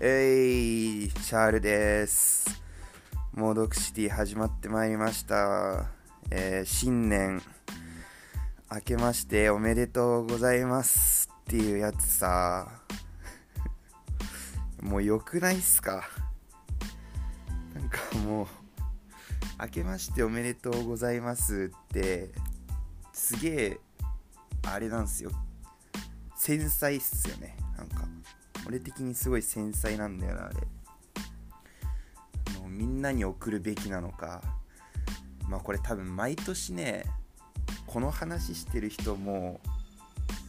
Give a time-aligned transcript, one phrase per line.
[0.00, 2.62] えい、シャールです。
[3.32, 5.88] モードクシティ始まってまいりました。
[6.30, 7.42] えー新年、
[8.70, 12.80] 明けましておめでとうございますっていうやつさ、
[14.80, 16.08] もう良くないっすか？
[17.74, 18.46] なんかもう、
[19.60, 22.30] 明けましておめでとうございますって、
[23.12, 23.80] すげえ、
[24.62, 25.32] あれなんすよ。
[26.36, 27.56] 繊細っすよね。
[27.76, 28.06] なんか。
[28.66, 30.56] 俺的にすごい繊細なんだよなあれ。
[32.56, 34.42] あのみんなに送るべきなのか。
[35.48, 37.04] まあこれ多分毎年ね
[37.86, 39.60] この話してる人も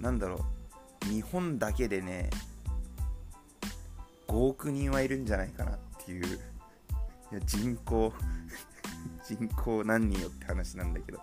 [0.00, 0.44] なんだろ
[1.06, 2.30] う日本だけでね
[4.26, 6.26] 5億人はいるんじゃないかなっていう。
[7.32, 8.12] いや人口
[9.24, 11.20] 人口何人よって話なんだけど。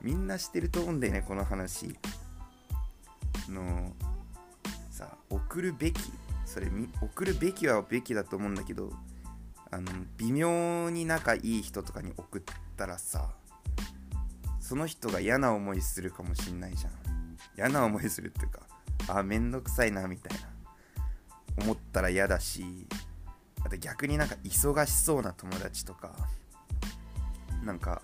[0.00, 1.98] みんなしてると思うんだよねこの話。
[3.48, 3.92] の
[5.50, 5.98] 送るべき
[6.44, 6.66] それ
[7.00, 8.92] 送るべきはべきだと思うんだけど
[9.70, 12.42] あの微妙に仲いい人とかに送っ
[12.76, 13.30] たらさ
[14.60, 16.92] その人が嫌な思いするかもしんないじゃん。
[17.56, 18.60] 嫌な思いするっていうか
[19.08, 20.48] あめんどくさいなみたいな。
[21.64, 22.86] 思ったら嫌だし
[23.64, 26.12] あと逆になんか忙しそうな友達とか
[27.64, 28.02] なんか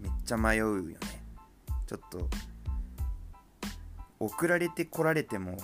[0.00, 0.96] めっちゃ迷うよね。
[1.86, 2.28] ちょっと
[4.18, 5.56] 送られてこられても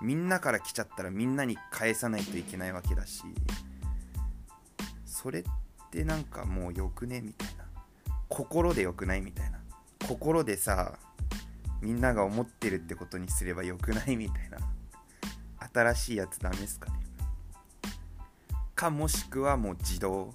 [0.00, 3.22] みんなから来ちゃったらみんなに返さないといけないわけだし
[5.04, 5.42] それっ
[5.90, 7.64] てなんかもうよくねみたいな。
[8.28, 9.58] 心でよくないみたいな。
[10.08, 10.98] 心でさ
[11.82, 14.58] みんなが思ってるってことにすればよくないみたいな。
[15.72, 17.00] 新しいやつダメっすかね。
[18.74, 20.32] かもしくはもう自動。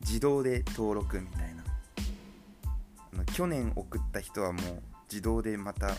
[0.00, 3.24] 自動で登録みたいな。
[3.32, 5.92] 去年送った人はもう自動でまた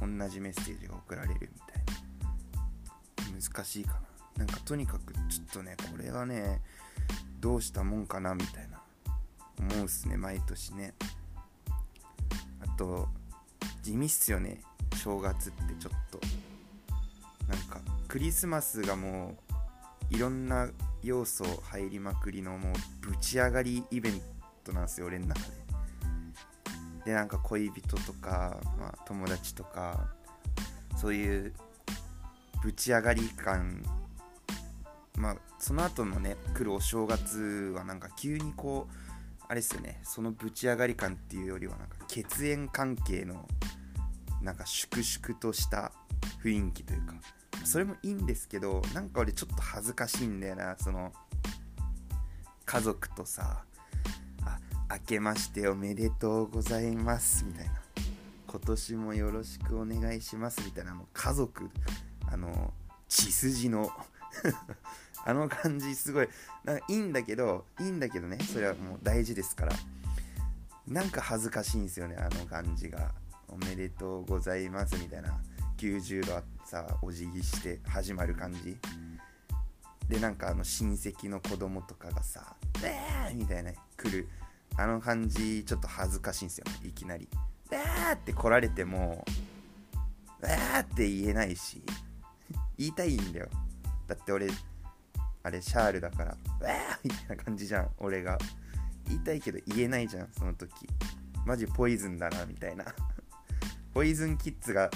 [0.00, 3.40] 同じメッセージが送られるみたいな。
[3.40, 4.00] 難しいかな。
[4.38, 6.62] なんかとにかくちょっとねこれはね
[7.40, 8.80] どうしたもんかなみたいな
[9.58, 10.94] 思うっすね毎年ね。
[12.62, 13.08] あと
[13.82, 14.62] 地味っすよね。
[14.96, 16.20] 正月ってちょっと。
[17.48, 19.36] なんかクリスマスがも
[20.10, 20.68] ういろんな
[21.02, 24.20] 要素入りまくりのもうぶち上がりイベン
[24.62, 25.59] トなんですよ俺の中で。
[27.04, 30.08] でなんか恋人とか、まあ、友達とか
[30.96, 31.54] そういう
[32.62, 33.82] ぶち上がり感
[35.16, 38.94] まあその後のね来るお正月はなんか急にこう
[39.48, 43.48] あれですよねそのぶち上がり感っていうよりはなんか血縁関係の
[44.42, 45.92] なんか粛々とした
[46.42, 47.14] 雰囲気というか
[47.64, 51.12] それもいいんですけどなんか俺ちょっと恥ずかしいんだよなその
[52.64, 53.64] 家族とさ
[54.92, 57.44] 明けましておめでとうございます。
[57.44, 57.72] みたいな。
[58.48, 60.62] 今年もよろしくお願いします。
[60.64, 60.90] みたいな。
[60.90, 61.70] あの家族。
[62.28, 62.74] あの
[63.06, 63.88] 血筋の。
[65.24, 66.28] あの感じすごい。
[66.64, 68.38] なんかいいんだけどいいんだけどね。
[68.40, 69.76] それはもう大事ですから。
[70.88, 72.16] なんか恥ずかしいんですよね。
[72.16, 73.14] あの感じが。
[73.46, 74.96] おめでとうございます。
[74.96, 75.40] みたいな。
[75.76, 78.76] 90度さお辞儀して始まる感じ。
[80.08, 83.70] でなんかあの親戚の子供とかがさ「えー!」みたいな。
[83.96, 84.28] 来る。
[84.76, 87.28] あの感じちょっと恥ずかしいんですよいきなり
[87.70, 89.24] 「えー!」って来られても
[90.42, 91.82] 「えー!」って言えないし
[92.78, 93.48] 言いたいんだよ
[94.06, 94.48] だって俺
[95.42, 98.38] あれシャールだから「えー!」みたいな感じじゃん俺が
[99.06, 100.72] 言いたいけど言えないじゃんその時
[101.44, 102.84] マジポイズンだなみたいな
[103.92, 104.90] ポイズンキッズが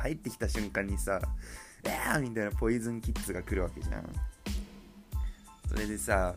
[0.00, 1.20] 入ってきた瞬間にさ
[1.84, 4.10] 「えー!」みたいなポイズンキッズが来るわけじゃん
[5.68, 6.34] それでさ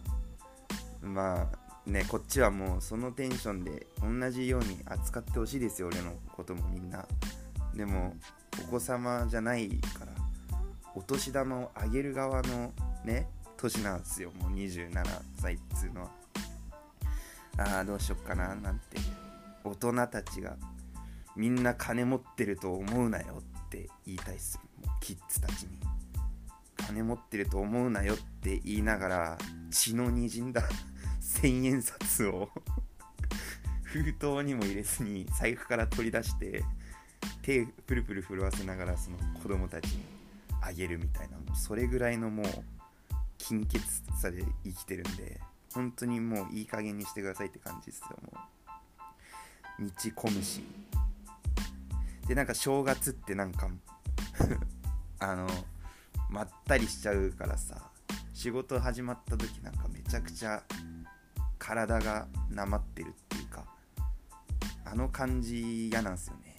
[1.02, 7.06] まあねこっちはもうそのテンションで同じように扱ってほしいですよ俺のこともみんな。
[7.76, 8.16] でも
[8.68, 10.14] お子様じゃないから
[10.96, 12.72] お年玉をあげる側の
[13.04, 14.92] ね年なんですよもう27
[15.38, 16.12] 歳っつうのは。
[17.58, 18.98] ああどうしよっかななんて。
[19.66, 20.56] 大人たちが
[21.36, 24.60] みんな金持ってると思うなよって言いたいっす。
[24.86, 25.80] もうキッズたちに。
[26.78, 29.38] 金持ってると思うなよって言いながら
[29.72, 30.62] 血のにじんだ
[31.36, 32.50] 千円札を
[33.84, 36.64] 封筒にも入れずに財布から取り出して
[37.42, 40.04] 手プルプル震わせながらその子供たちに
[40.62, 42.46] あげるみたいなもうそれぐらいのもう
[43.38, 43.80] 金欠
[44.20, 45.40] さで生きてるんで
[45.74, 48.56] 本当にもういい加減にしてくださいって感じですよもう。
[49.84, 50.64] 道込むし
[52.28, 53.70] でなんか正月ってなんか
[55.20, 55.48] あの
[56.30, 57.92] まったりしちゃうからさ
[58.34, 60.64] 仕事始まった時なんかめちゃくちゃ
[61.66, 63.66] 体がなまってるっていうか
[64.86, 66.56] あの感じ嫌なんすよね。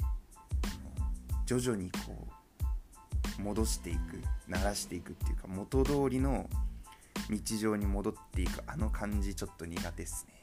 [1.47, 2.27] 徐々にこ
[3.39, 6.51] う戻していく鳴らしていくっていうか元通りの
[7.31, 10.41] 日常に戻っていくあの感じちょっと苦手ですね、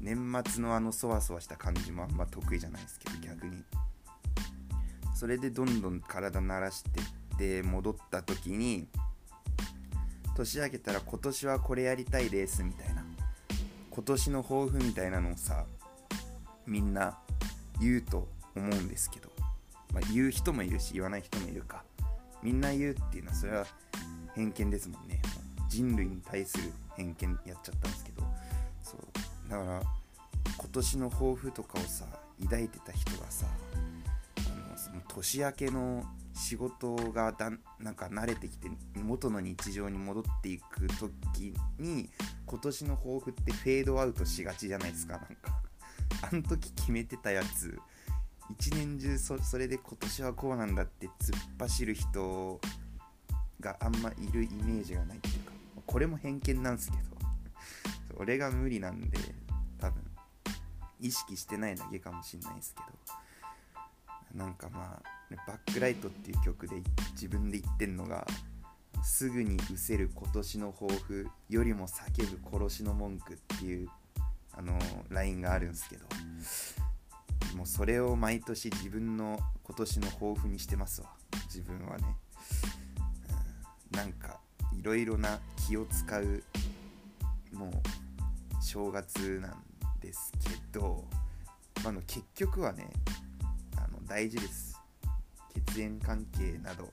[0.00, 3.62] うん、年末のあのそわそわした感じもあんま得意じゃないですけど逆に。
[5.14, 8.88] それでどんどん体慣らしてって戻った時に
[10.36, 12.93] 年明けたら今年はこれやりたいですみたいな
[13.94, 15.66] 今年の抱負みたいなのをさ
[16.66, 17.16] みんな
[17.80, 18.26] 言うと
[18.56, 19.28] 思うんですけど、
[19.92, 21.84] まあ、言う人もいるし言わない人もいるか。
[22.42, 23.66] みんな言うっていうのはそれは
[24.34, 25.22] 偏見ですもんね。
[25.68, 28.22] 人類に対する偏見やっちゃったんですけど。
[28.82, 29.48] そう。
[29.48, 29.82] だから
[30.58, 32.04] 今年の抱負とかをさ
[32.42, 33.46] 抱いてた人がさ
[34.38, 42.10] あのその年明けの仕事がだなんか慣れてきて元の日常に戻っていく時に
[42.44, 45.62] 今年の抱負ってフェードアウトしがちじゃないですかなんか。
[46.22, 47.78] あの時決めてたやつ。
[48.50, 52.60] 一年中そそれで今年はこうなんだって突っ走る人
[53.58, 55.52] があんまいるイメージがないっていうか
[55.86, 57.14] これも偏見なんですけど。
[58.16, 59.18] 俺が無理なんで
[59.78, 60.02] 多分
[61.00, 62.86] 意識してないだけかもしんないですけど。
[64.34, 65.13] なんかまあ
[65.46, 66.76] バックライトっていう曲で
[67.12, 68.26] 自分で言ってんのが
[69.02, 73.88] すぐに失せる今年の抱負よりも叫ぶ殺しの文句っていう
[74.56, 74.78] あの
[75.10, 76.06] ラインがあるんですけど
[77.56, 81.08] もうそれを毎年自分の今年の抱負にしてますわ。
[81.46, 82.04] 自分はね、
[83.92, 84.40] うん、なんか
[84.78, 85.38] いろいろな
[85.68, 86.42] 気を使う
[87.52, 89.62] もう正月なん
[90.00, 91.04] ですけど、
[91.84, 92.90] まあ、の結局はね
[93.76, 94.73] あの大事です。
[95.80, 96.92] 縁関係など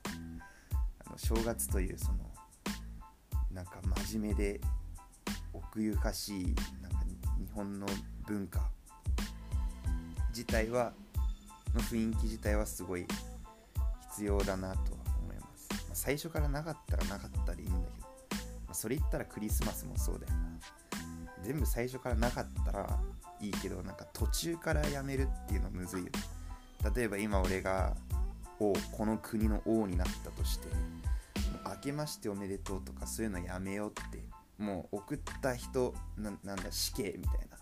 [1.06, 2.20] あの正月というその
[3.52, 4.62] なんか真面目で
[5.54, 6.46] 奥ゆかしい
[6.82, 7.00] なんか
[7.38, 7.88] 日本の
[8.28, 8.70] 文化
[10.30, 10.94] 自体は
[11.74, 13.06] の雰囲気自体はすごい
[14.12, 18.08] 必要だなとは思います、まあ、最初からなかったらなかったでいいんだけど、
[18.66, 20.52] まあ、それ言ったらクリスマスもそうだよな。
[21.44, 23.00] 全部最初からなかったら
[23.40, 26.06] いいけどなんか途中からやめるっていうのむずいよ。
[26.06, 26.12] ね
[26.96, 27.96] 例えば今俺が
[28.62, 30.74] 王この国の王になったとしても
[31.66, 34.24] う明けましておめでとうとかそういうのやめようって
[34.58, 37.58] もう送った人なんだ死刑みたいな。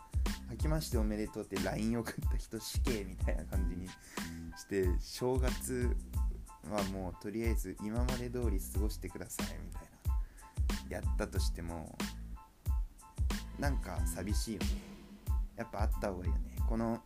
[0.51, 5.96] 明けましておめでとうって LINE 送った人死刑みたいな感じにして正月
[6.69, 9.90] はもうとりあえず今まで通り過ごしてくださいみたいな。
[10.90, 11.96] やったとしても
[13.60, 14.68] なんか寂しいよね。
[15.56, 16.56] やっぱあった方がいいよね。
[16.68, 17.01] この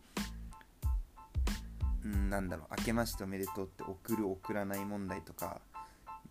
[2.08, 5.60] んなんだろう明けましておめでとうって送る送らない問題とか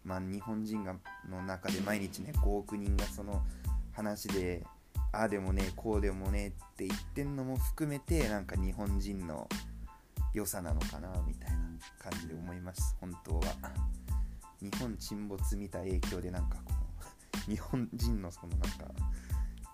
[0.03, 0.95] まあ日本人が
[1.29, 3.41] の中で毎日ね5億人がその
[3.93, 4.63] 話で
[5.11, 9.47] ああでもねこうでもねって言ってんのも含めてなんか日本人の
[10.33, 11.57] 良さなのかなみたいな
[11.99, 12.95] 感じで思います。
[12.99, 13.43] 本当は。
[14.59, 18.69] 日本沈没見た影響でなんかこの日本人のそのなんか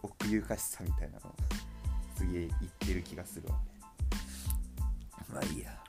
[0.02, 1.36] 奥ゆかしさみたいなの
[2.16, 3.60] すげえ言ってる気がするわ
[5.32, 5.89] まあいいや。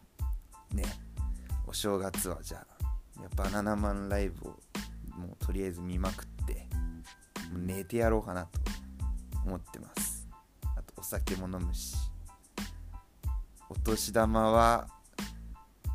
[0.81, 1.01] ね。
[1.67, 2.67] お正月はじゃあ
[3.37, 4.59] バナナマンライブを
[5.17, 6.67] もうとりあえず見まくって
[7.53, 8.59] もう寝てやろうかなと
[9.45, 10.29] 思ってます。
[10.63, 11.95] あとお酒も飲むし。
[13.69, 14.89] お年玉は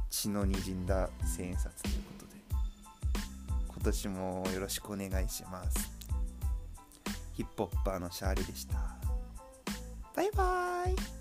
[0.10, 2.32] 血のにじんだ千円札ということで。
[3.68, 5.92] 今年もよろしくお願いします。
[7.34, 8.76] ヒップホッパーのシャーリでした。
[10.16, 11.15] バイバーイ。